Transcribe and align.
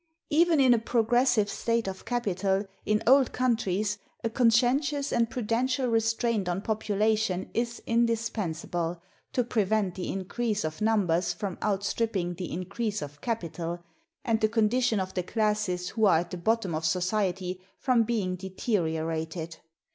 Even 0.31 0.59
in 0.59 0.73
a 0.73 0.79
progressive 0.79 1.47
state 1.47 1.87
of 1.87 2.05
capital, 2.05 2.65
in 2.87 3.03
old 3.05 3.31
countries, 3.33 3.99
a 4.23 4.31
conscientious 4.31 5.13
or 5.13 5.27
prudential 5.27 5.85
restraint 5.89 6.49
on 6.49 6.63
population 6.63 7.51
is 7.53 7.83
indispensable, 7.85 8.99
to 9.33 9.43
prevent 9.43 9.93
the 9.93 10.11
increase 10.11 10.63
of 10.63 10.81
numbers 10.81 11.33
from 11.33 11.55
outstripping 11.61 12.33
the 12.33 12.51
increase 12.51 13.03
of 13.03 13.21
capital, 13.21 13.83
and 14.25 14.41
the 14.41 14.49
condition 14.49 14.99
of 14.99 15.13
the 15.13 15.21
classes 15.21 15.89
who 15.89 16.05
are 16.05 16.17
at 16.21 16.31
the 16.31 16.37
bottom 16.37 16.73
of 16.73 16.83
society 16.83 17.61
from 17.77 18.01
being 18.01 18.35
deteriorated. 18.35 19.57